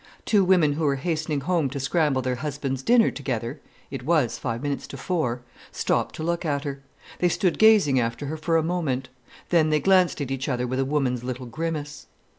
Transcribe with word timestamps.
Two 0.25 0.43
women 0.43 0.73
who 0.73 0.83
were 0.83 0.95
hastening 0.95 1.41
home 1.41 1.69
to 1.69 1.79
scramble 1.79 2.23
their 2.23 2.37
husbands' 2.37 2.81
dinners 2.81 3.13
together—it 3.13 4.01
was 4.03 4.39
five 4.39 4.63
minutes 4.63 4.87
to 4.87 4.97
four—stopped 4.97 6.15
to 6.15 6.23
look 6.23 6.43
at 6.43 6.63
her. 6.63 6.81
They 7.19 7.29
stood 7.29 7.59
gazing 7.59 7.99
after 7.99 8.25
her 8.25 8.35
for 8.37 8.57
a 8.57 8.63
moment; 8.63 9.09
then 9.49 9.69
they 9.69 9.79
glanced 9.79 10.19
at 10.19 10.31
each 10.31 10.49
other 10.49 10.65
with 10.65 10.79
a 10.79 10.85
woman's 10.85 11.23
little 11.23 11.45
grimace. 11.45 12.07